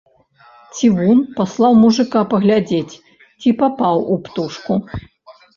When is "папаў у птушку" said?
3.63-4.73